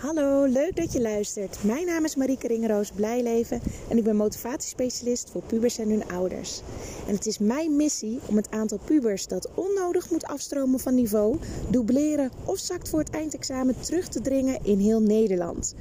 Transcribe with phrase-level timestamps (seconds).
[0.00, 1.64] Hallo, leuk dat je luistert.
[1.64, 6.60] Mijn naam is Marieke Ringeroos Blijleven en ik ben motivatiespecialist voor pubers en hun ouders.
[7.06, 11.38] En het is mijn missie om het aantal pubers dat onnodig moet afstromen van niveau,
[11.70, 15.74] dubleren of zakt voor het eindexamen terug te dringen in heel Nederland.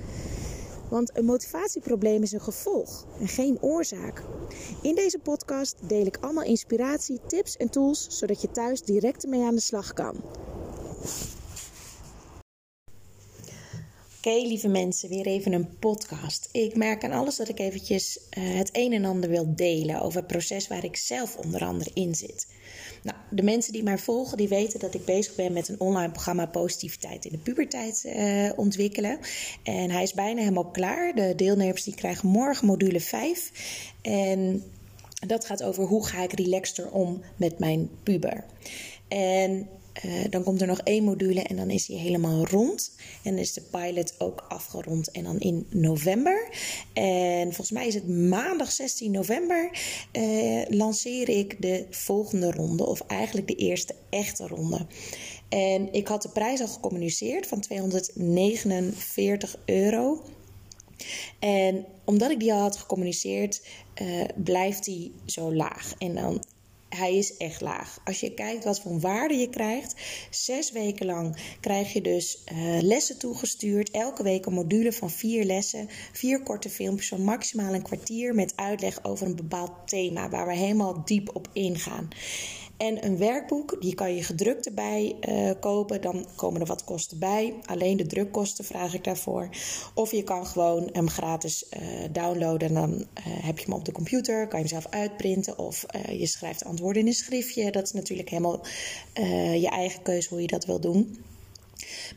[0.89, 4.23] Want een motivatieprobleem is een gevolg en geen oorzaak.
[4.81, 9.43] In deze podcast deel ik allemaal inspiratie, tips en tools zodat je thuis direct ermee
[9.43, 10.15] aan de slag kan.
[14.19, 16.49] Oké, lieve mensen, weer even een podcast.
[16.51, 20.19] Ik merk aan alles dat ik eventjes uh, het een en ander wil delen over
[20.19, 22.47] het proces waar ik zelf onder andere in zit.
[23.03, 26.11] Nou, de mensen die mij volgen, die weten dat ik bezig ben met een online
[26.11, 29.19] programma Positiviteit in de puberteit uh, ontwikkelen.
[29.63, 31.15] En hij is bijna helemaal klaar.
[31.15, 33.51] De deelnemers die krijgen morgen module 5.
[34.01, 34.63] En
[35.27, 38.45] dat gaat over hoe ga ik relaxter om met mijn puber.
[39.07, 39.67] En
[40.05, 42.95] uh, dan komt er nog één module en dan is hij helemaal rond.
[43.23, 46.49] En is de pilot ook afgerond en dan in november.
[46.93, 49.71] En volgens mij is het maandag 16 november
[50.13, 52.85] uh, lanceer ik de volgende ronde.
[52.85, 54.85] Of eigenlijk de eerste echte ronde.
[55.49, 60.23] En ik had de prijs al gecommuniceerd van 249 euro.
[61.39, 63.61] En omdat ik die al had gecommuniceerd,
[64.01, 65.93] uh, blijft die zo laag.
[65.97, 66.43] En dan
[66.89, 67.99] hij is echt laag.
[68.03, 69.95] Als je kijkt wat voor waarde je krijgt,
[70.29, 73.91] zes weken lang krijg je dus uh, lessen toegestuurd.
[73.91, 78.53] Elke week een module van vier lessen, vier korte filmpjes van maximaal een kwartier met
[78.55, 82.07] uitleg over een bepaald thema waar we helemaal diep op ingaan.
[82.79, 86.01] En een werkboek, die kan je gedrukt erbij uh, kopen.
[86.01, 87.53] Dan komen er wat kosten bij.
[87.65, 89.49] Alleen de drukkosten vraag ik daarvoor.
[89.93, 91.81] Of je kan gewoon hem gratis uh,
[92.11, 92.67] downloaden.
[92.67, 94.47] En dan uh, heb je hem op de computer.
[94.47, 95.57] Kan je zelf uitprinten.
[95.57, 97.71] Of je schrijft antwoorden in een schriftje.
[97.71, 98.65] Dat is natuurlijk helemaal
[99.53, 101.23] je eigen keuze hoe je dat wil doen.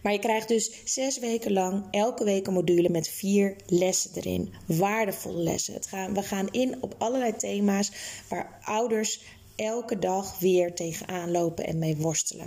[0.03, 4.53] Maar je krijgt dus zes weken lang elke week een module met vier lessen erin.
[4.67, 5.75] Waardevolle lessen.
[5.75, 7.93] Het gaan, we gaan in op allerlei thema's
[8.29, 9.21] waar ouders
[9.57, 12.47] elke dag weer tegenaan lopen en mee worstelen.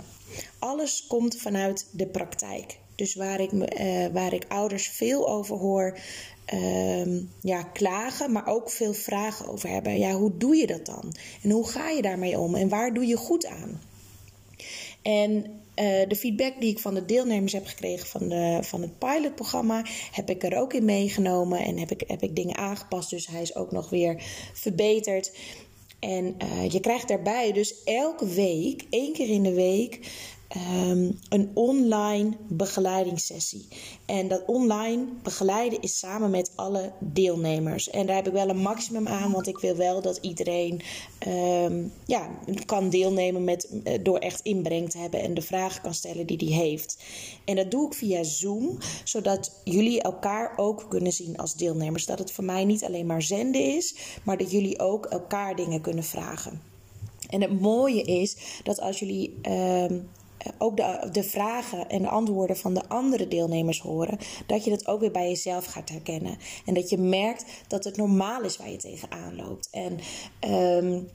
[0.58, 2.78] Alles komt vanuit de praktijk.
[2.94, 5.98] Dus waar ik, uh, waar ik ouders veel over hoor
[6.54, 9.98] uh, ja, klagen, maar ook veel vragen over hebben.
[9.98, 11.14] Ja, hoe doe je dat dan?
[11.42, 12.54] En hoe ga je daarmee om?
[12.54, 13.80] En waar doe je goed aan?
[15.02, 15.44] En
[15.76, 19.84] uh, de feedback die ik van de deelnemers heb gekregen van, de, van het pilotprogramma,
[20.12, 23.10] heb ik er ook in meegenomen en heb ik, heb ik dingen aangepast.
[23.10, 25.32] Dus hij is ook nog weer verbeterd.
[25.98, 30.00] En uh, je krijgt daarbij dus elke week, één keer in de week,
[30.54, 33.68] um, een online begeleidingssessie.
[34.04, 37.90] En dat online begeleiden is samen met alle deelnemers.
[37.90, 40.80] En daar heb ik wel een maximum aan, want ik wil wel dat iedereen
[41.26, 42.30] um, ja,
[42.66, 46.38] kan deelnemen met, uh, door echt inbreng te hebben en de vragen kan stellen die
[46.38, 46.98] hij heeft.
[47.44, 52.06] En dat doe ik via Zoom, zodat jullie elkaar ook kunnen zien als deelnemers.
[52.06, 55.80] Dat het voor mij niet alleen maar zenden is, maar dat jullie ook elkaar dingen
[55.80, 56.74] kunnen vragen.
[57.28, 59.84] En het mooie is dat als jullie uh,
[60.58, 64.86] ook de, de vragen en de antwoorden van de andere deelnemers horen, dat je dat
[64.86, 66.38] ook weer bij jezelf gaat herkennen.
[66.64, 69.68] En dat je merkt dat het normaal is waar je tegenaan loopt.
[69.70, 69.98] En
[70.50, 71.08] um,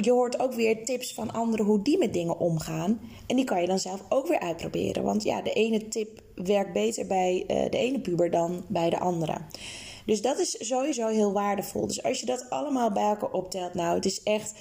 [0.00, 3.00] je hoort ook weer tips van anderen hoe die met dingen omgaan.
[3.26, 5.02] En die kan je dan zelf ook weer uitproberen.
[5.02, 8.98] Want ja, de ene tip werkt beter bij uh, de ene puber dan bij de
[8.98, 9.36] andere.
[10.06, 11.86] Dus dat is sowieso heel waardevol.
[11.86, 14.54] Dus als je dat allemaal bij elkaar optelt, nou, het is echt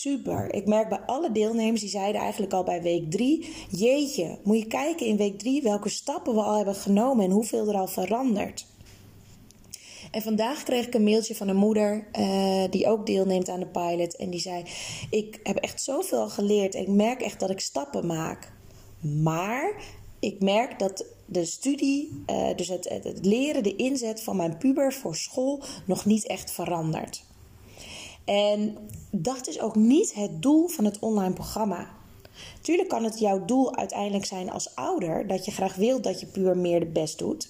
[0.00, 0.54] super.
[0.54, 4.66] Ik merk bij alle deelnemers, die zeiden eigenlijk al bij week 3: Jeetje, moet je
[4.66, 8.66] kijken in week 3 welke stappen we al hebben genomen en hoeveel er al verandert.
[10.10, 13.66] En vandaag kreeg ik een mailtje van een moeder uh, die ook deelneemt aan de
[13.66, 14.16] pilot.
[14.16, 14.64] En die zei:
[15.10, 18.52] Ik heb echt zoveel geleerd en ik merk echt dat ik stappen maak.
[19.00, 19.82] Maar
[20.18, 24.58] ik merk dat de studie, uh, dus het, het, het leren, de inzet van mijn
[24.58, 27.24] puber voor school nog niet echt verandert.
[28.24, 28.76] En
[29.10, 31.88] dat is ook niet het doel van het online programma.
[32.60, 36.26] Tuurlijk kan het jouw doel uiteindelijk zijn als ouder dat je graag wilt dat je
[36.26, 37.48] puur meer de best doet.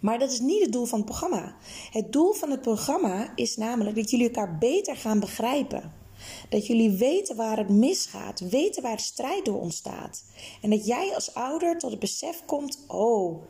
[0.00, 1.56] Maar dat is niet het doel van het programma.
[1.90, 5.92] Het doel van het programma is namelijk dat jullie elkaar beter gaan begrijpen.
[6.48, 10.24] Dat jullie weten waar het misgaat, weten waar de strijd door ontstaat.
[10.62, 13.42] En dat jij als ouder tot het besef komt: oh,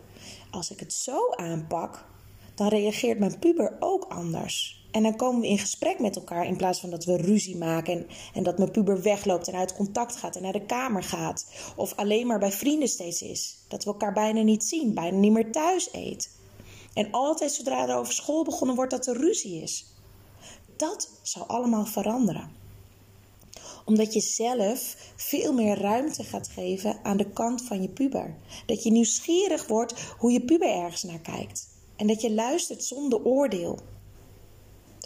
[0.50, 2.06] als ik het zo aanpak,
[2.54, 4.77] dan reageert mijn puber ook anders.
[4.90, 7.92] En dan komen we in gesprek met elkaar in plaats van dat we ruzie maken
[7.92, 11.46] en, en dat mijn puber wegloopt en uit contact gaat en naar de kamer gaat.
[11.76, 13.58] Of alleen maar bij vrienden steeds is.
[13.68, 16.30] Dat we elkaar bijna niet zien, bijna niet meer thuis eet.
[16.94, 19.86] En altijd zodra er over school begonnen wordt dat er ruzie is.
[20.76, 22.50] Dat zou allemaal veranderen.
[23.84, 28.36] Omdat je zelf veel meer ruimte gaat geven aan de kant van je puber.
[28.66, 31.68] Dat je nieuwsgierig wordt hoe je puber ergens naar kijkt.
[31.96, 33.78] En dat je luistert zonder oordeel.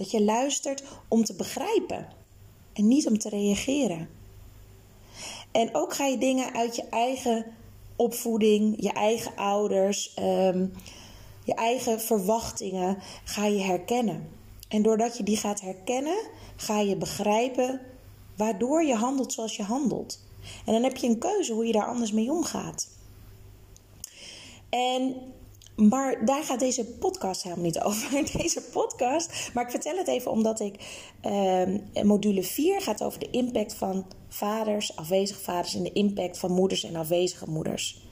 [0.02, 2.08] Dat je luistert om te begrijpen
[2.72, 4.08] en niet om te reageren.
[5.52, 7.46] En ook ga je dingen uit je eigen
[7.96, 10.66] opvoeding, je eigen ouders, ehm,
[11.44, 14.28] je eigen verwachtingen, ga je herkennen.
[14.68, 16.26] En doordat je die gaat herkennen,
[16.56, 17.80] ga je begrijpen
[18.36, 20.24] waardoor je handelt zoals je handelt.
[20.66, 22.88] En dan heb je een keuze hoe je daar anders mee omgaat.
[24.68, 25.16] En
[25.76, 28.30] maar daar gaat deze podcast helemaal niet over.
[28.36, 29.50] Deze podcast.
[29.54, 30.74] Maar ik vertel het even omdat ik.
[31.26, 35.74] Uh, module 4 gaat over de impact van vaders, afwezige vaders.
[35.74, 38.06] En de impact van moeders en afwezige moeders.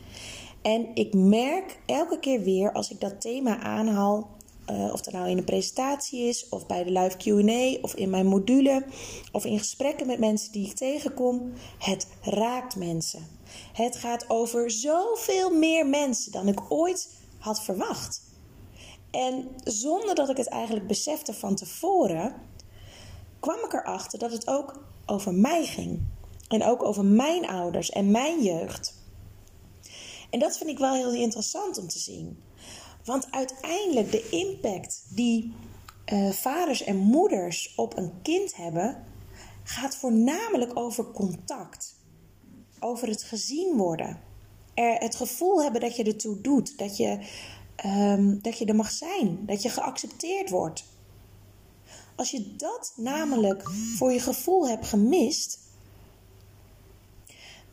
[0.62, 4.38] En ik merk elke keer weer als ik dat thema aanhaal.
[4.70, 8.10] Uh, of dat nou in een presentatie is, of bij de live QA, of in
[8.10, 8.84] mijn module,
[9.32, 11.52] of in gesprekken met mensen die ik tegenkom.
[11.78, 13.26] Het raakt mensen.
[13.72, 18.22] Het gaat over zoveel meer mensen dan ik ooit had verwacht.
[19.10, 22.34] En zonder dat ik het eigenlijk besefte van tevoren,
[23.40, 26.00] kwam ik erachter dat het ook over mij ging.
[26.48, 28.94] En ook over mijn ouders en mijn jeugd.
[30.30, 32.42] En dat vind ik wel heel interessant om te zien.
[33.04, 35.54] Want uiteindelijk de impact die
[36.12, 39.04] uh, vaders en moeders op een kind hebben,
[39.62, 41.98] gaat voornamelijk over contact.
[42.80, 44.29] Over het gezien worden
[44.80, 46.78] er het gevoel hebben dat je ertoe doet.
[46.78, 47.18] Dat je,
[47.86, 49.46] um, dat je er mag zijn.
[49.46, 50.84] Dat je geaccepteerd wordt.
[52.16, 55.58] Als je dat namelijk voor je gevoel hebt gemist,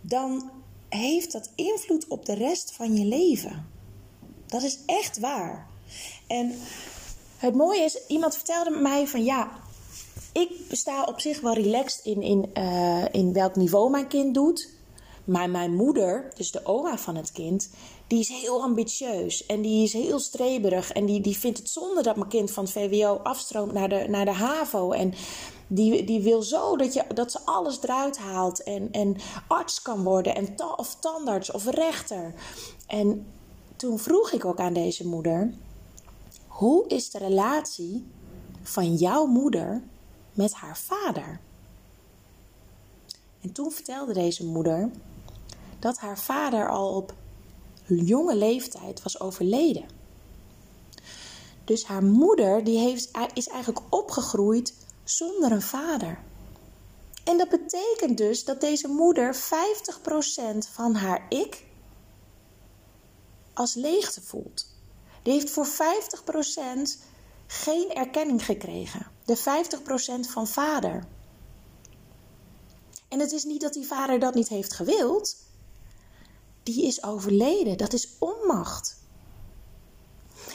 [0.02, 0.52] dan
[0.90, 3.70] heeft dat invloed op de rest van je leven.
[4.46, 5.68] Dat is echt waar.
[6.28, 6.54] En
[7.38, 9.52] het mooie is, iemand vertelde mij van ja,
[10.32, 14.77] ik sta op zich wel relaxed in, in, uh, in welk niveau mijn kind doet.
[15.28, 17.70] Maar mijn moeder, dus de oma van het kind,
[18.08, 20.92] die is heel ambitieus en die is heel streberig.
[20.92, 24.06] En die, die vindt het zonde dat mijn kind van het VWO afstroomt naar de,
[24.10, 24.92] naar de HAVO.
[24.92, 25.14] En
[25.68, 29.16] die, die wil zo dat, je, dat ze alles eruit haalt en, en
[29.48, 32.34] arts kan worden, en of tandarts of rechter.
[32.88, 33.28] En
[33.76, 35.54] toen vroeg ik ook aan deze moeder:
[36.48, 38.06] hoe is de relatie
[38.62, 39.84] van jouw moeder
[40.34, 41.40] met haar vader?
[43.42, 44.90] En toen vertelde deze moeder
[45.80, 47.14] dat haar vader al op
[47.86, 49.86] jonge leeftijd was overleden.
[51.64, 56.20] Dus haar moeder die heeft, is eigenlijk opgegroeid zonder een vader.
[57.24, 59.40] En dat betekent dus dat deze moeder 50%
[60.72, 61.66] van haar ik
[63.54, 64.68] als leegte voelt.
[65.24, 65.70] Die heeft voor 50%
[67.48, 69.08] geen erkenning gekregen.
[69.26, 71.08] De 50% van vader.
[73.08, 75.36] En het is niet dat die vader dat niet heeft gewild
[76.68, 77.78] die is overleden.
[77.78, 78.98] Dat is onmacht.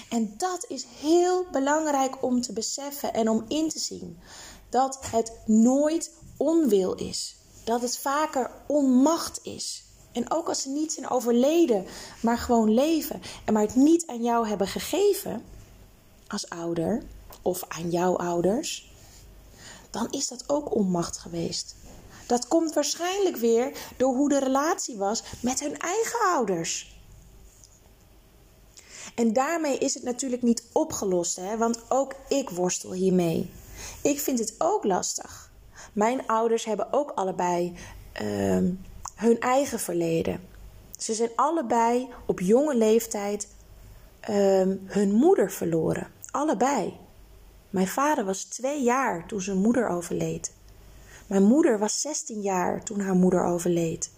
[0.09, 4.19] En dat is heel belangrijk om te beseffen en om in te zien.
[4.69, 7.37] Dat het nooit onwil is.
[7.65, 9.85] Dat het vaker onmacht is.
[10.13, 11.87] En ook als ze niet zijn overleden,
[12.23, 13.23] maar gewoon leven.
[13.45, 15.45] En maar het niet aan jou hebben gegeven
[16.29, 17.03] als ouder
[17.43, 18.93] of aan jouw ouders,
[19.91, 21.75] dan is dat ook onmacht geweest.
[22.27, 27.01] Dat komt waarschijnlijk weer door hoe de relatie was met hun eigen ouders.
[29.15, 31.57] En daarmee is het natuurlijk niet opgelost, hè?
[31.57, 33.51] want ook ik worstel hiermee.
[34.03, 35.51] Ik vind het ook lastig.
[35.93, 37.77] Mijn ouders hebben ook allebei
[38.23, 38.59] uh,
[39.15, 40.41] hun eigen verleden.
[40.99, 43.49] Ze zijn allebei op jonge leeftijd
[44.31, 44.37] uh,
[44.85, 46.11] hun moeder verloren.
[46.31, 46.97] Allebei.
[47.71, 50.53] Mijn vader was twee jaar toen zijn moeder overleed.
[51.33, 54.13] Mijn moeder was 16 jaar toen haar moeder overleed.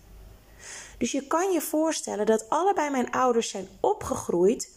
[0.98, 4.70] Dus je kan je voorstellen dat allebei mijn ouders zijn opgegroeid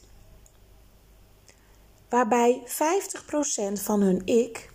[2.10, 2.70] waarbij 50%
[3.74, 4.72] van hun ik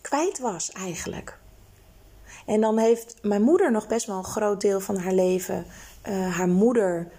[0.00, 1.38] kwijt was eigenlijk.
[2.46, 5.66] En dan heeft mijn moeder nog best wel een groot deel van haar leven
[6.08, 7.12] uh, haar moeder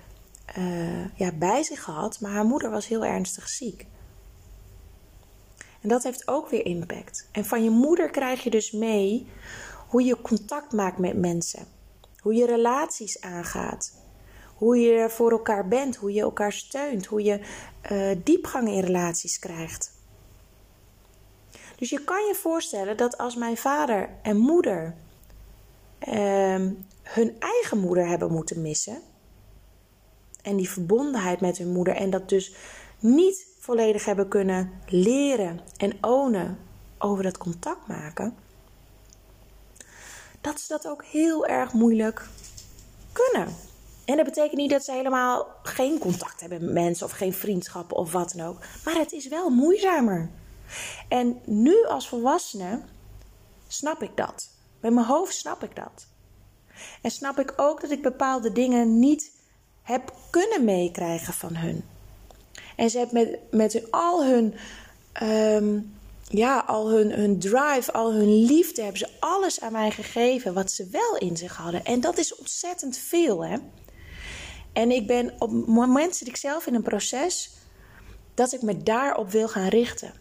[0.58, 3.88] uh, ja, bij zich gehad, maar haar moeder was heel ernstig ziek.
[5.82, 7.28] En dat heeft ook weer impact.
[7.32, 9.28] En van je moeder krijg je dus mee
[9.88, 11.68] hoe je contact maakt met mensen.
[12.20, 13.94] Hoe je relaties aangaat.
[14.56, 15.96] Hoe je voor elkaar bent.
[15.96, 17.06] Hoe je elkaar steunt.
[17.06, 17.40] Hoe je
[17.92, 19.98] uh, diepgang in relaties krijgt.
[21.76, 24.96] Dus je kan je voorstellen dat als mijn vader en moeder
[26.08, 26.68] uh,
[27.04, 29.02] hun eigen moeder hebben moeten missen.
[30.42, 31.96] En die verbondenheid met hun moeder.
[31.96, 32.56] En dat dus
[33.00, 36.60] niet volledig hebben kunnen leren en ownen
[36.98, 38.36] over dat contact maken,
[40.42, 42.28] dat ze dat ook heel erg moeilijk
[43.12, 43.56] kunnen.
[44.06, 47.98] En dat betekent niet dat ze helemaal geen contact hebben met mensen of geen vriendschappen
[47.98, 48.58] of wat dan ook.
[48.86, 50.30] Maar het is wel moeizamer.
[51.08, 52.82] En nu als volwassene
[53.68, 54.50] snap ik dat.
[54.80, 56.08] Met mijn hoofd snap ik dat.
[57.02, 59.32] En snap ik ook dat ik bepaalde dingen niet
[59.82, 61.84] heb kunnen meekrijgen van hun.
[62.80, 64.54] En ze hebben met, met al hun,
[65.12, 65.80] ehm,
[66.28, 70.72] ja, al hun, hun drive, al hun liefde, hebben ze alles aan mij gegeven wat
[70.72, 71.86] ze wel in zich hadden.
[71.86, 73.58] En dat is ontzettend veel, hè.
[74.74, 77.50] En ik ben op het moment zit ik zelf in een proces
[78.34, 80.14] dat ik me daarop wil gaan richten.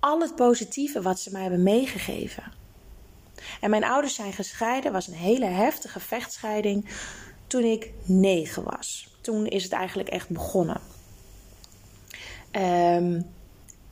[0.00, 2.52] Al het positieve wat ze mij hebben meegegeven.
[3.60, 6.88] En mijn ouders zijn gescheiden, was een hele heftige vechtscheiding
[7.46, 9.16] toen ik negen was.
[9.20, 10.80] Toen is het eigenlijk echt begonnen.
[12.50, 13.22] Ehm,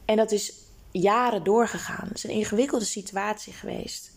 [0.05, 0.53] en dat is
[0.91, 2.09] jaren doorgegaan.
[2.09, 4.11] Het is een ingewikkelde situatie geweest.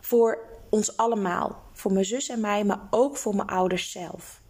[0.00, 0.38] Voor
[0.70, 1.62] ons allemaal.
[1.72, 4.40] Voor mijn zus en mij, maar ook voor mijn ouders zelf.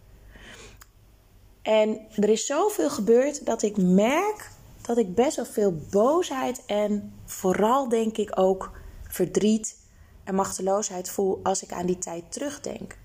[1.61, 7.13] En er is zoveel gebeurd dat ik merk dat ik best wel veel boosheid en
[7.25, 8.71] vooral denk ik ook
[9.07, 9.77] verdriet
[10.23, 12.97] en machteloosheid voel als ik aan die tijd terugdenk.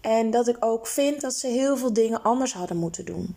[0.00, 3.34] En dat ik ook vind dat ze heel veel dingen anders hadden moeten doen.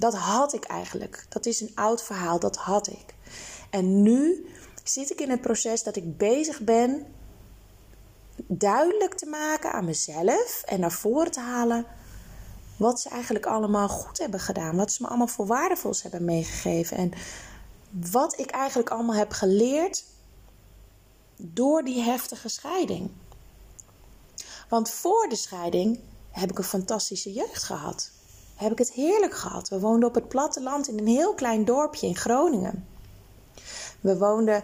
[0.00, 1.26] Dat had ik eigenlijk.
[1.28, 3.14] Dat is een oud verhaal, dat had ik.
[3.70, 4.46] En nu
[4.84, 7.06] zit ik in het proces dat ik bezig ben
[8.46, 11.86] duidelijk te maken aan mezelf en naar voren te halen
[12.76, 14.76] wat ze eigenlijk allemaal goed hebben gedaan.
[14.76, 16.96] Wat ze me allemaal voor waardevols hebben meegegeven.
[16.96, 17.12] En
[18.10, 20.04] wat ik eigenlijk allemaal heb geleerd
[21.36, 23.10] door die heftige scheiding.
[24.68, 28.10] Want voor de scheiding heb ik een fantastische jeugd gehad.
[28.60, 29.68] Heb ik het heerlijk gehad.
[29.68, 32.86] We woonden op het platteland in een heel klein dorpje in Groningen.
[34.00, 34.62] We woonden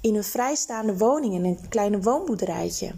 [0.00, 2.92] in een vrijstaande woning in een kleine woonboerderijtje.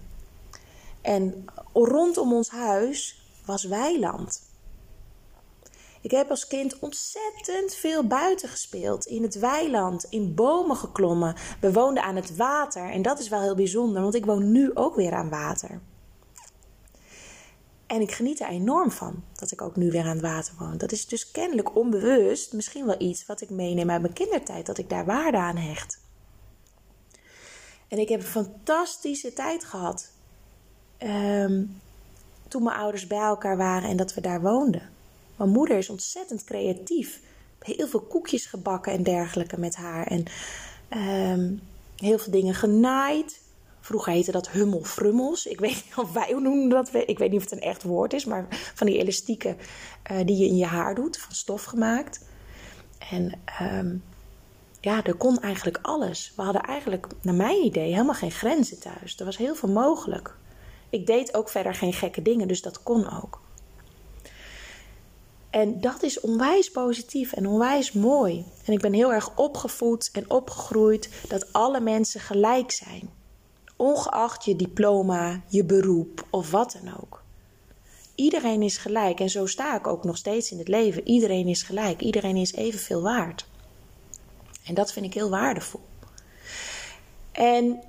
[1.00, 4.42] En rondom ons huis was weiland.
[6.00, 9.04] Ik heb als kind ontzettend veel buiten gespeeld.
[9.04, 11.34] In het weiland, in bomen geklommen.
[11.60, 12.90] We woonden aan het water.
[12.90, 15.80] En dat is wel heel bijzonder, want ik woon nu ook weer aan water.
[17.90, 20.78] En ik geniet er enorm van dat ik ook nu weer aan het water woon.
[20.78, 24.78] Dat is dus kennelijk onbewust misschien wel iets wat ik meeneem uit mijn kindertijd, dat
[24.78, 26.00] ik daar waarde aan hecht.
[27.88, 30.10] En ik heb een fantastische tijd gehad
[30.96, 31.64] ehm,
[32.48, 34.90] toen mijn ouders bij elkaar waren en dat we daar woonden.
[35.36, 37.20] Mijn moeder is ontzettend creatief.
[37.58, 40.06] Heel veel koekjes gebakken en dergelijke met haar.
[40.06, 40.24] En
[40.88, 41.54] ehm,
[41.96, 43.40] heel veel dingen genaaid.
[43.80, 45.46] Vroeger heette dat hummelfrummels.
[45.46, 46.94] Ik weet niet of wij noemen dat.
[46.94, 48.24] Ik weet niet of het een echt woord is.
[48.24, 49.56] Maar van die elastieken
[50.10, 51.18] uh, die je in je haar doet.
[51.18, 52.28] Van stof gemaakt.
[53.10, 53.96] En ehm,
[54.80, 56.32] ja, er kon eigenlijk alles.
[56.36, 59.18] We hadden eigenlijk, naar mijn idee, helemaal geen grenzen thuis.
[59.18, 60.34] Er was heel veel mogelijk.
[60.90, 63.40] Ik deed ook verder geen gekke dingen, dus dat kon ook.
[65.50, 68.44] En dat is onwijs positief en onwijs mooi.
[68.64, 73.10] En ik ben heel erg opgevoed en opgegroeid dat alle mensen gelijk zijn.
[73.80, 77.22] Ongeacht je diploma, je beroep of wat dan ook.
[78.14, 81.08] Iedereen is gelijk en zo sta ik ook nog steeds in het leven.
[81.08, 83.46] Iedereen is gelijk, iedereen is evenveel waard.
[84.64, 85.80] En dat vind ik heel waardevol.
[87.32, 87.82] En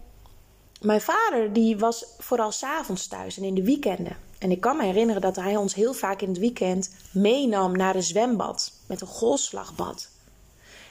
[0.82, 4.18] mijn vader die was vooral s'avonds thuis en in de weekenden.
[4.38, 7.96] En ik kan me herinneren dat hij ons heel vaak in het weekend meenam naar
[7.96, 10.10] een zwembad met een golfslagbad.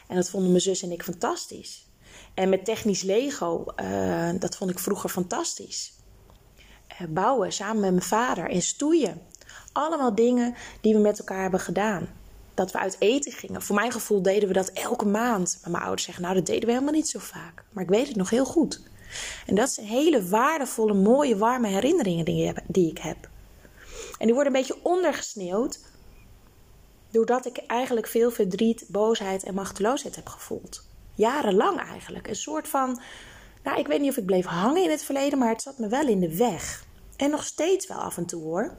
[0.07, 1.89] En dat vonden mijn zus en ik fantastisch.
[2.35, 5.93] En met technisch Lego, uh, dat vond ik vroeger fantastisch.
[7.01, 9.23] Uh, bouwen samen met mijn vader en stoeien.
[9.73, 12.09] Allemaal dingen die we met elkaar hebben gedaan.
[12.55, 13.63] Dat we uit eten gingen.
[13.63, 15.59] Voor mijn gevoel deden we dat elke maand.
[15.63, 17.65] Maar mijn ouders zeggen, nou dat deden we helemaal niet zo vaak.
[17.73, 18.83] Maar ik weet het nog heel goed.
[19.47, 23.29] En dat zijn hele waardevolle, mooie, warme herinneringen die ik heb.
[24.19, 25.81] En die worden een beetje ondergesneeuwd.
[27.11, 30.89] Doordat ik eigenlijk veel verdriet, boosheid en machteloosheid heb gevoeld.
[31.15, 32.29] Jarenlang eigenlijk.
[32.29, 33.01] Een soort van.
[33.63, 35.89] Nou, ik weet niet of ik bleef hangen in het verleden, maar het zat me
[35.89, 36.85] wel in de weg.
[37.17, 38.75] En nog steeds wel af en toe hoor.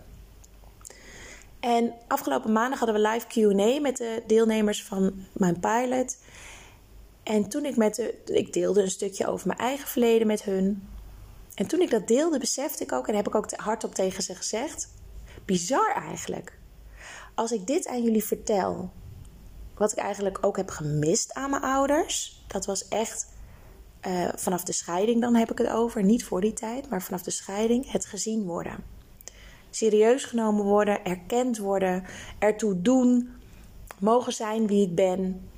[1.60, 6.18] En afgelopen maandag hadden we live QA met de deelnemers van mijn pilot.
[7.24, 8.22] En toen ik met de.
[8.26, 10.88] Ik deelde een stukje over mijn eigen verleden met hun.
[11.56, 14.36] En toen ik dat deelde, besefte ik ook, en heb ik ook hardop tegen ze
[14.36, 14.94] gezegd:
[15.46, 16.58] bizar eigenlijk.
[17.36, 18.92] Als ik dit aan jullie vertel,
[19.82, 23.28] wat ik eigenlijk ook heb gemist aan mijn ouders, dat was echt
[24.08, 27.22] uh, vanaf de scheiding, dan heb ik het over, niet voor die tijd, maar vanaf
[27.22, 28.84] de scheiding, het gezien worden.
[29.70, 32.04] Serieus genomen worden, erkend worden,
[32.40, 33.30] ertoe doen,
[34.00, 35.50] mogen zijn wie ik ben.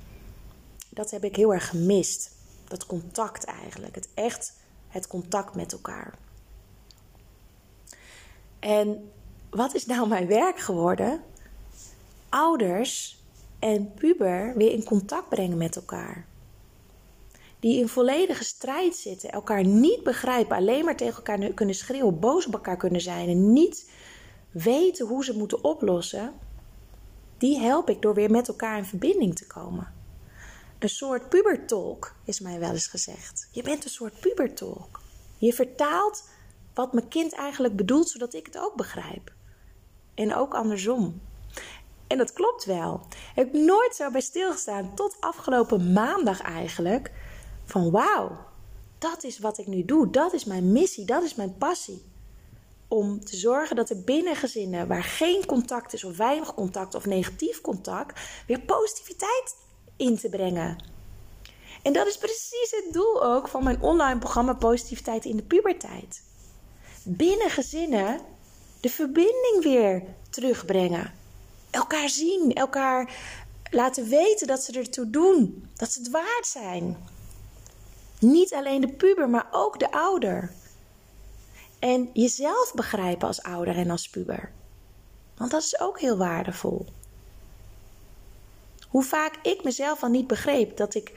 [0.88, 2.30] Dat heb ik heel erg gemist.
[2.68, 3.94] Dat contact eigenlijk.
[3.94, 4.56] Het echt
[4.88, 6.14] het contact met elkaar.
[8.58, 9.10] En
[9.50, 11.20] wat is nou mijn werk geworden?
[12.28, 13.23] Ouders
[13.58, 16.26] en puber weer in contact brengen met elkaar.
[17.60, 22.46] Die in volledige strijd zitten, elkaar niet begrijpen, alleen maar tegen elkaar kunnen schreeuwen, boos
[22.46, 23.90] op elkaar kunnen zijn en niet
[24.50, 26.32] weten hoe ze moeten oplossen.
[27.38, 29.92] Die help ik door weer met elkaar in verbinding te komen.
[30.78, 33.48] Een soort pubertolk is mij wel eens gezegd.
[33.52, 35.00] Je bent een soort pubertolk.
[35.38, 36.28] Je vertaalt
[36.74, 39.32] wat mijn kind eigenlijk bedoelt, zodat ik het ook begrijp.
[40.14, 41.20] En ook andersom.
[42.14, 43.00] En dat klopt wel.
[43.10, 47.12] Ik heb nooit zo bij stilgestaan tot afgelopen maandag eigenlijk.
[47.64, 48.38] Van wauw,
[48.98, 50.10] dat is wat ik nu doe.
[50.10, 52.02] Dat is mijn missie, dat is mijn passie.
[52.88, 57.06] Om te zorgen dat er binnen gezinnen waar geen contact is of weinig contact of
[57.06, 59.56] negatief contact, weer positiviteit
[59.96, 60.84] in te brengen.
[61.82, 66.22] En dat is precies het doel ook van mijn online programma Positiviteit in de Puberteit.
[67.04, 68.20] Binnen gezinnen
[68.80, 71.22] de verbinding weer terugbrengen.
[71.74, 73.14] Elkaar zien, elkaar
[73.70, 76.96] laten weten dat ze ertoe doen, dat ze het waard zijn.
[78.18, 80.52] Niet alleen de puber, maar ook de ouder.
[81.78, 84.52] En jezelf begrijpen als ouder en als puber.
[85.36, 86.86] Want dat is ook heel waardevol.
[88.88, 90.76] Hoe vaak ik mezelf al niet begreep.
[90.76, 91.12] Dat ik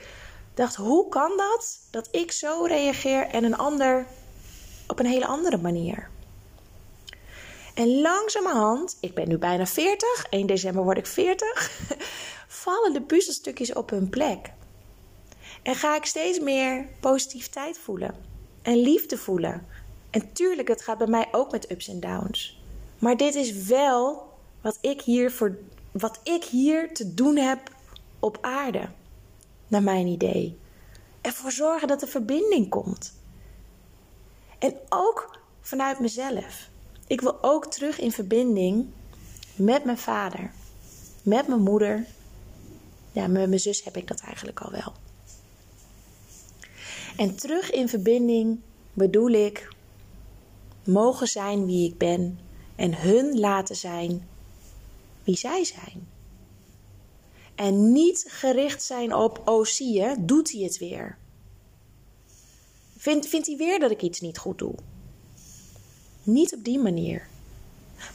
[0.53, 1.79] dacht, hoe kan dat?
[1.91, 4.05] Dat ik zo reageer en een ander
[4.87, 6.09] op een hele andere manier.
[7.77, 11.71] En langzamerhand, ik ben nu bijna 40, 1 december word ik 40,
[12.63, 14.51] vallen de puzzelstukjes op hun plek.
[15.63, 18.15] En ga ik steeds meer positiviteit voelen
[18.61, 19.67] en liefde voelen.
[20.09, 22.59] En tuurlijk, het gaat bij mij ook met ups en downs.
[22.99, 25.57] Maar dit is wel wat ik hier, voor,
[25.91, 27.71] wat ik hier te doen heb
[28.19, 28.89] op aarde,
[29.67, 30.57] naar mijn idee.
[31.21, 33.13] Ervoor zorgen dat er verbinding komt.
[34.59, 36.69] En ook vanuit mezelf.
[37.07, 38.85] Ik wil ook terug in verbinding
[39.55, 40.51] met mijn vader,
[41.23, 42.05] met mijn moeder.
[43.11, 44.93] Ja, met mijn zus heb ik dat eigenlijk al wel.
[47.17, 48.59] En terug in verbinding
[48.93, 49.75] bedoel ik
[50.83, 52.39] mogen zijn wie ik ben
[52.75, 54.27] en hun laten zijn
[55.23, 56.07] wie zij zijn.
[57.55, 61.17] En niet gericht zijn op, oh zie je, doet hij het weer.
[62.97, 64.75] Vindt, vindt hij weer dat ik iets niet goed doe?
[66.27, 67.27] Niet op die manier.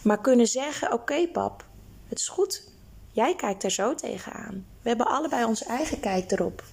[0.03, 1.65] Maar kunnen zeggen: Oké, pap,
[2.09, 2.71] het is goed.
[3.13, 4.67] Jij kijkt er zo tegenaan.
[4.83, 6.65] We hebben allebei onze eigen kijk erop.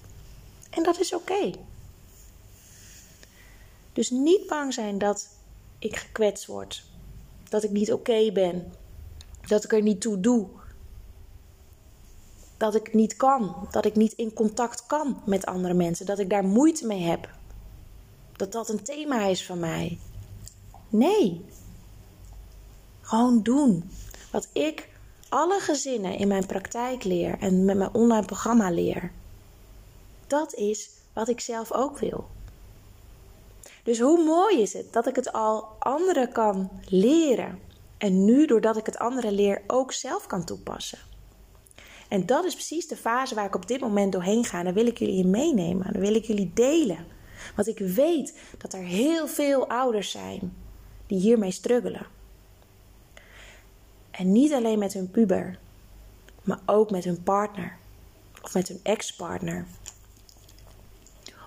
[0.70, 1.50] En dat is oké.
[3.92, 5.28] Dus niet bang zijn dat
[5.78, 6.84] ik gekwetst word.
[7.48, 8.72] Dat ik niet oké ben.
[9.46, 10.46] Dat ik er niet toe doe.
[12.56, 13.68] Dat ik niet kan.
[13.70, 16.06] Dat ik niet in contact kan met andere mensen.
[16.06, 17.28] Dat ik daar moeite mee heb.
[18.36, 19.98] Dat dat een thema is van mij.
[20.90, 21.44] Nee.
[23.00, 23.90] Gewoon doen.
[24.32, 24.88] Wat ik
[25.28, 29.12] alle gezinnen in mijn praktijk leer en met mijn online programma leer.
[30.26, 32.28] Dat is wat ik zelf ook wil.
[33.82, 37.58] Dus hoe mooi is het dat ik het al anderen kan leren.
[37.98, 40.98] En nu, doordat ik het anderen leer, ook zelf kan toepassen.
[42.08, 44.62] En dat is precies de fase waar ik op dit moment doorheen ga.
[44.62, 45.92] Daar wil ik jullie in meenemen.
[45.92, 47.06] Daar wil ik jullie delen.
[47.56, 50.52] Want ik weet dat er heel veel ouders zijn
[51.10, 52.06] die hiermee struggelen.
[54.10, 55.58] En niet alleen met hun puber,
[56.42, 57.76] maar ook met hun partner
[58.42, 59.66] of met hun ex-partner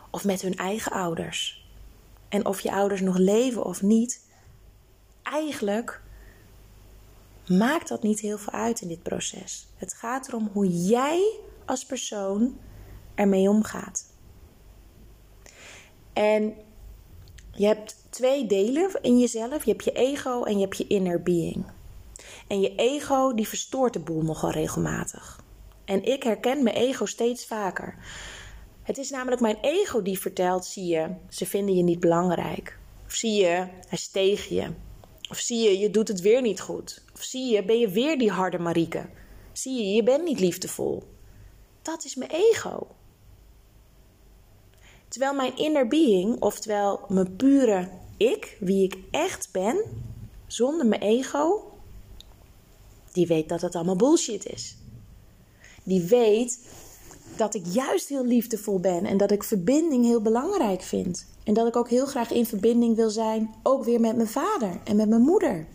[0.10, 1.68] of met hun eigen ouders.
[2.30, 4.22] En of je ouders nog leven of niet,
[5.22, 6.02] eigenlijk
[7.48, 9.68] maakt dat niet heel veel uit in dit proces.
[9.78, 12.58] Het gaat erom hoe jij als persoon
[13.16, 14.06] ermee omgaat.
[16.14, 16.56] En
[17.56, 19.66] je hebt twee delen in jezelf.
[19.66, 21.66] Je hebt je ego en je hebt je inner being.
[22.48, 25.44] En je ego die verstoort de boel nogal regelmatig.
[25.86, 27.96] En ik herken mijn ego steeds vaker.
[28.82, 32.78] Het is namelijk mijn ego die vertelt: zie je, ze vinden je niet belangrijk.
[33.06, 34.68] Of zie je, hij steeg je.
[35.30, 37.04] Of zie je, je doet het weer niet goed.
[37.14, 39.06] Of zie je, ben je weer die harde Marieke.
[39.52, 41.04] Zie je, je bent niet liefdevol.
[41.82, 42.88] Dat is mijn ego.
[45.14, 49.84] Terwijl mijn inner being, oftewel mijn pure ik, wie ik echt ben,
[50.48, 51.72] zonder mijn ego,
[53.12, 54.78] die weet dat het allemaal bullshit is.
[55.84, 56.60] Die weet
[57.36, 61.26] dat ik juist heel liefdevol ben en dat ik verbinding heel belangrijk vind.
[61.44, 64.80] En dat ik ook heel graag in verbinding wil zijn, ook weer met mijn vader
[64.84, 65.68] en met mijn moeder.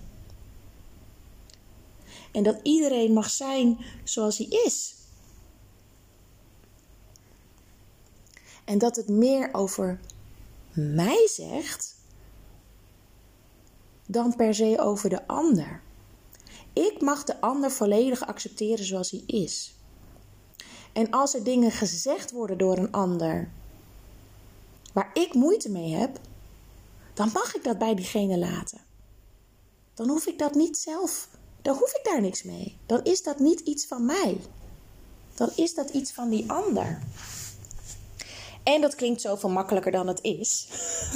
[2.33, 4.98] En dat iedereen mag zijn zoals hij is.
[8.69, 10.01] En dat het meer over
[10.73, 11.95] mij zegt
[14.07, 15.83] dan per se over de ander.
[16.73, 19.75] Ik mag de ander volledig accepteren zoals hij is.
[20.93, 23.51] En als er dingen gezegd worden door een ander
[24.93, 26.21] waar ik moeite mee heb,
[27.15, 28.81] dan mag ik dat bij diegene laten.
[29.95, 31.29] Dan hoef ik dat niet zelf,
[31.63, 32.79] dan hoef ik daar niks mee.
[32.87, 34.41] Dan is dat niet iets van mij.
[35.35, 37.03] Dan is dat iets van die ander.
[38.75, 40.69] En dat klinkt zoveel makkelijker dan het is.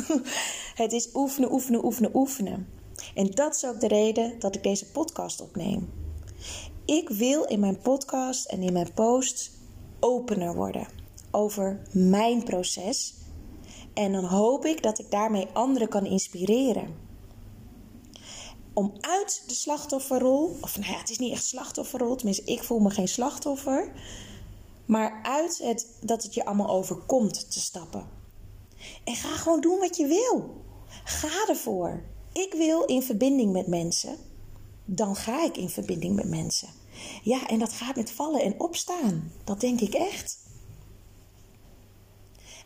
[0.83, 2.69] het is oefenen, oefenen, oefenen, oefenen.
[3.15, 5.93] En dat is ook de reden dat ik deze podcast opneem.
[6.85, 9.51] Ik wil in mijn podcast en in mijn posts
[10.01, 10.87] opener worden
[11.31, 13.15] over mijn proces.
[13.95, 16.95] En dan hoop ik dat ik daarmee anderen kan inspireren.
[18.73, 22.79] Om uit de slachtofferrol, of nou ja, het is niet echt slachtofferrol, tenminste, ik voel
[22.79, 23.93] me geen slachtoffer.
[24.87, 28.09] Maar uit het dat het je allemaal overkomt te stappen.
[29.05, 30.65] En ga gewoon doen wat je wil.
[31.05, 32.03] Ga ervoor.
[32.33, 34.17] Ik wil in verbinding met mensen.
[34.85, 36.69] Dan ga ik in verbinding met mensen.
[37.23, 39.33] Ja, en dat gaat met vallen en opstaan.
[39.45, 40.39] Dat denk ik echt.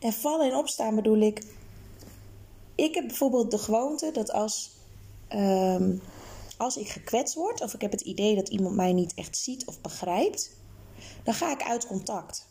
[0.00, 1.42] En vallen en opstaan bedoel ik.
[2.74, 4.70] Ik heb bijvoorbeeld de gewoonte dat als,
[5.34, 6.02] um,
[6.56, 9.66] als ik gekwetst word, of ik heb het idee dat iemand mij niet echt ziet
[9.66, 10.56] of begrijpt,
[11.26, 12.48] dan ga ik uit contact.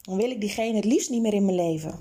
[0.00, 1.98] Dan wil ik diegene het liefst niet meer in mijn leven.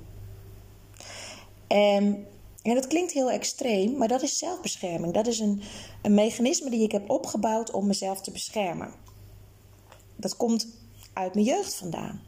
[1.68, 2.28] En
[2.63, 5.13] en dat klinkt heel extreem, maar dat is zelfbescherming.
[5.13, 5.62] Dat is een,
[6.02, 8.94] een mechanisme die ik heb opgebouwd om mezelf te beschermen.
[10.16, 10.68] Dat komt
[11.13, 12.22] uit mijn jeugd vandaan.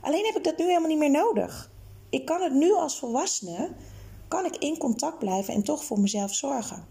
[0.00, 1.72] Alleen heb ik dat nu helemaal niet meer nodig.
[2.08, 3.70] Ik kan het nu als volwassene,
[4.28, 6.86] kan ik in contact blijven en toch voor mezelf zorgen.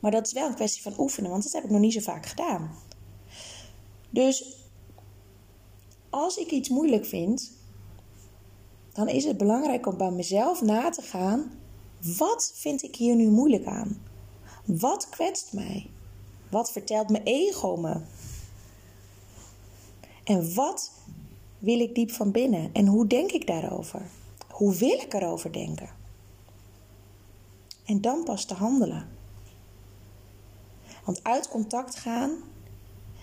[0.00, 2.00] Maar dat is wel een kwestie van oefenen, want dat heb ik nog niet zo
[2.00, 2.70] vaak gedaan.
[4.10, 4.56] Dus
[6.10, 7.52] als ik iets moeilijk vind,
[8.92, 11.50] dan is het belangrijk om bij mezelf na te gaan:
[12.00, 14.02] wat vind ik hier nu moeilijk aan?
[14.64, 15.90] Wat kwetst mij?
[16.50, 18.00] Wat vertelt mijn ego me?
[20.24, 20.92] En wat
[21.58, 22.70] wil ik diep van binnen?
[22.72, 24.02] En hoe denk ik daarover?
[24.48, 25.90] Hoe wil ik erover denken?
[27.84, 29.08] En dan pas te handelen.
[31.04, 32.30] Want uit contact gaan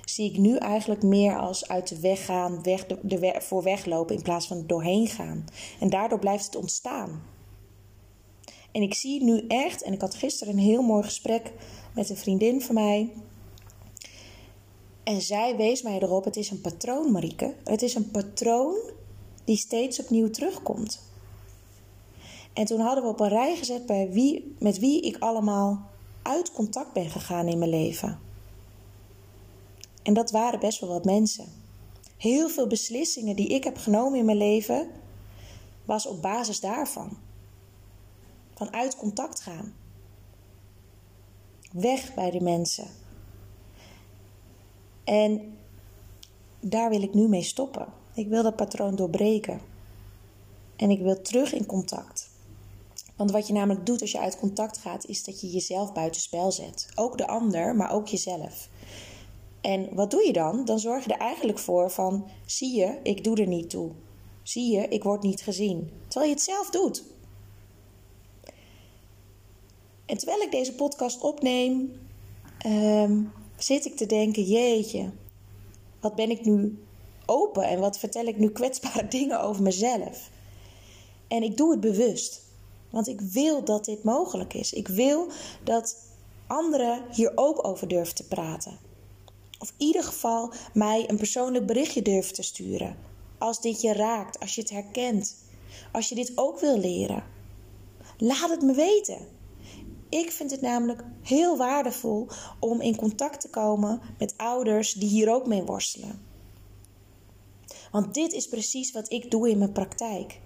[0.05, 4.21] zie ik nu eigenlijk meer als uit de weg gaan, weg, de, voor weglopen in
[4.21, 5.45] plaats van doorheen gaan.
[5.79, 7.23] En daardoor blijft het ontstaan.
[8.71, 11.53] En ik zie nu echt, en ik had gisteren een heel mooi gesprek
[11.93, 13.11] met een vriendin van mij.
[15.03, 17.53] En zij wees mij erop: het is een patroon, Marieke.
[17.63, 18.75] Het is een patroon
[19.43, 21.01] die steeds opnieuw terugkomt.
[22.53, 25.89] En toen hadden we op een rij gezet bij wie, met wie ik allemaal
[26.21, 28.19] uit contact ben gegaan in mijn leven.
[30.05, 31.45] En dat waren best wel wat mensen.
[32.17, 34.89] Heel veel beslissingen die ik heb genomen in mijn leven
[35.85, 37.17] was op basis daarvan.
[38.53, 39.73] Van uit contact gaan.
[41.71, 42.87] Weg bij de mensen.
[45.03, 45.57] En
[46.59, 47.87] daar wil ik nu mee stoppen.
[48.13, 49.61] Ik wil dat patroon doorbreken.
[50.75, 52.29] En ik wil terug in contact.
[53.15, 56.51] Want wat je namelijk doet als je uit contact gaat, is dat je jezelf buitenspel
[56.51, 56.89] zet.
[56.95, 58.69] Ook de ander, maar ook jezelf.
[59.65, 60.65] En wat doe je dan?
[60.65, 63.91] Dan zorg je er eigenlijk voor van: zie je, ik doe er niet toe.
[64.43, 65.91] Zie je, ik word niet gezien.
[66.07, 67.03] Terwijl je het zelf doet.
[70.05, 71.99] En terwijl ik deze podcast opneem,
[72.57, 73.23] ehm,
[73.57, 75.11] zit ik te denken: jeetje,
[75.99, 76.83] wat ben ik nu
[77.25, 80.29] open en wat vertel ik nu kwetsbare dingen over mezelf?
[81.27, 82.41] En ik doe het bewust,
[82.89, 84.73] want ik wil dat dit mogelijk is.
[84.73, 85.27] Ik wil
[85.63, 85.97] dat
[86.47, 88.85] anderen hier ook over durven te praten.
[89.59, 92.97] Of in ieder geval mij een persoonlijk berichtje durven te sturen.
[93.37, 95.35] Als dit je raakt, als je het herkent.
[95.91, 97.23] Als je dit ook wil leren.
[98.17, 99.27] Laat het me weten.
[100.09, 102.27] Ik vind het namelijk heel waardevol
[102.59, 106.21] om in contact te komen met ouders die hier ook mee worstelen.
[107.91, 110.39] Want dit is precies wat ik doe in mijn praktijk.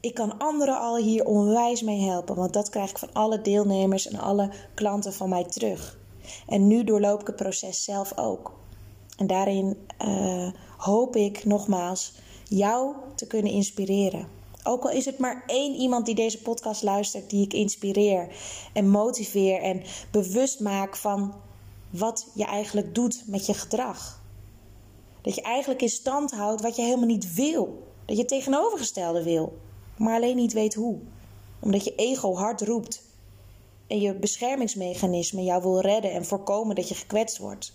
[0.00, 4.08] Ik kan anderen al hier onwijs mee helpen, want dat krijg ik van alle deelnemers
[4.08, 5.98] en alle klanten van mij terug.
[6.46, 8.52] En nu doorloop ik het proces zelf ook.
[9.16, 12.12] En daarin uh, hoop ik nogmaals
[12.48, 14.28] jou te kunnen inspireren.
[14.62, 18.28] Ook al is het maar één iemand die deze podcast luistert, die ik inspireer
[18.72, 21.34] en motiveer en bewust maak van
[21.90, 24.22] wat je eigenlijk doet met je gedrag.
[25.22, 27.82] Dat je eigenlijk in stand houdt wat je helemaal niet wil.
[28.04, 29.58] Dat je het tegenovergestelde wil,
[29.96, 30.98] maar alleen niet weet hoe.
[31.60, 33.02] Omdat je ego hard roept
[34.00, 37.72] je beschermingsmechanisme jou wil redden en voorkomen dat je gekwetst wordt.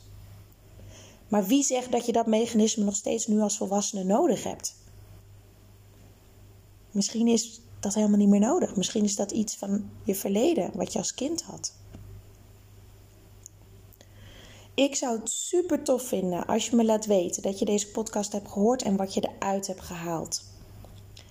[1.27, 4.75] Maar wie zegt dat je dat mechanisme nog steeds nu als volwassene nodig hebt?
[6.91, 8.75] Misschien is dat helemaal niet meer nodig.
[8.75, 11.73] Misschien is dat iets van je verleden, wat je als kind had.
[14.73, 18.31] Ik zou het super tof vinden als je me laat weten dat je deze podcast
[18.31, 20.43] hebt gehoord en wat je eruit hebt gehaald.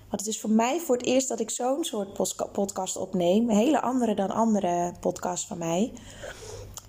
[0.08, 2.12] Want het is voor mij voor het eerst dat ik zo'n soort
[2.52, 3.50] podcast opneem.
[3.50, 5.92] Een hele andere dan andere podcasts van mij.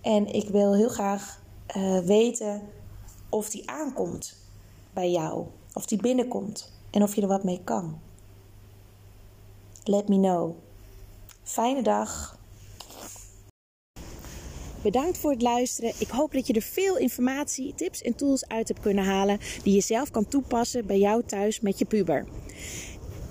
[0.02, 1.42] En ik wil heel graag
[1.78, 2.62] uh, weten
[3.30, 4.36] of die aankomt
[4.94, 5.46] bij jou.
[5.74, 6.72] Of die binnenkomt.
[6.90, 8.00] En of je er wat mee kan.
[9.84, 10.56] Let me know.
[11.44, 12.38] Fijne dag.
[14.82, 15.94] Bedankt voor het luisteren.
[15.98, 19.74] Ik hoop dat je er veel informatie, tips en tools uit hebt kunnen halen die
[19.74, 22.26] je zelf kan toepassen bij jou thuis met je puber.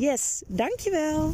[0.00, 1.32] Yes, dankjewel.